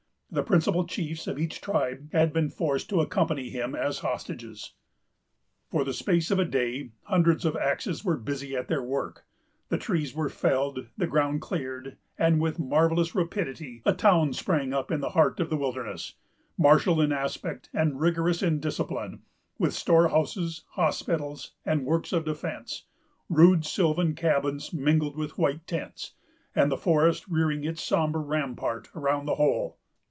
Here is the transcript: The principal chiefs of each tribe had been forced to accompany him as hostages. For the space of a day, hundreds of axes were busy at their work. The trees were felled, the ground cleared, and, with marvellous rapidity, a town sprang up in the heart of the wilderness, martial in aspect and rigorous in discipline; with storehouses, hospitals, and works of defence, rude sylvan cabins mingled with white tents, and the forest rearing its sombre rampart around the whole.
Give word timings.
The 0.33 0.43
principal 0.43 0.87
chiefs 0.87 1.27
of 1.27 1.37
each 1.37 1.59
tribe 1.59 2.09
had 2.13 2.31
been 2.31 2.47
forced 2.49 2.89
to 2.89 3.01
accompany 3.01 3.49
him 3.49 3.75
as 3.75 3.99
hostages. 3.99 4.71
For 5.69 5.83
the 5.83 5.91
space 5.91 6.31
of 6.31 6.39
a 6.39 6.45
day, 6.45 6.91
hundreds 7.03 7.43
of 7.43 7.57
axes 7.57 8.05
were 8.05 8.15
busy 8.15 8.55
at 8.55 8.69
their 8.69 8.81
work. 8.81 9.25
The 9.67 9.77
trees 9.77 10.15
were 10.15 10.29
felled, 10.29 10.87
the 10.97 11.05
ground 11.05 11.41
cleared, 11.41 11.97
and, 12.17 12.39
with 12.39 12.59
marvellous 12.59 13.13
rapidity, 13.13 13.81
a 13.85 13.91
town 13.91 14.31
sprang 14.31 14.71
up 14.71 14.89
in 14.89 15.01
the 15.01 15.09
heart 15.09 15.41
of 15.41 15.49
the 15.49 15.57
wilderness, 15.57 16.13
martial 16.57 17.01
in 17.01 17.11
aspect 17.11 17.69
and 17.73 17.99
rigorous 17.99 18.41
in 18.41 18.61
discipline; 18.61 19.23
with 19.59 19.73
storehouses, 19.73 20.63
hospitals, 20.75 21.55
and 21.65 21.85
works 21.85 22.13
of 22.13 22.23
defence, 22.23 22.85
rude 23.27 23.65
sylvan 23.65 24.15
cabins 24.15 24.71
mingled 24.71 25.17
with 25.17 25.37
white 25.37 25.67
tents, 25.67 26.13
and 26.55 26.71
the 26.71 26.77
forest 26.77 27.25
rearing 27.27 27.65
its 27.65 27.83
sombre 27.83 28.21
rampart 28.21 28.87
around 28.95 29.25
the 29.25 29.35
whole. 29.35 29.77